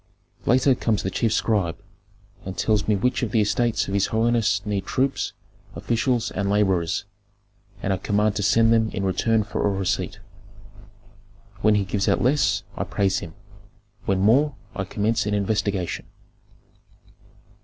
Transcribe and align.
"Later 0.47 0.73
comes 0.73 1.03
the 1.03 1.11
chief 1.11 1.31
scribe, 1.31 1.77
and 2.43 2.57
tells 2.57 2.87
me 2.87 2.95
which 2.95 3.21
of 3.21 3.29
the 3.29 3.41
estates 3.41 3.87
of 3.87 3.93
his 3.93 4.07
holiness 4.07 4.59
needs 4.65 4.87
troops, 4.87 5.33
officials, 5.75 6.31
and 6.31 6.49
laborers, 6.49 7.05
and 7.83 7.93
I 7.93 7.97
command 7.97 8.35
to 8.37 8.41
send 8.41 8.73
them 8.73 8.89
in 8.95 9.03
return 9.03 9.43
for 9.43 9.63
a 9.63 9.69
receipt. 9.69 10.19
When 11.61 11.75
he 11.75 11.85
gives 11.85 12.09
out 12.09 12.19
less, 12.19 12.63
I 12.75 12.83
praise 12.83 13.19
him; 13.19 13.35
when 14.05 14.19
more, 14.21 14.55
I 14.75 14.85
commence 14.85 15.27
an 15.27 15.35
investigation. 15.35 16.07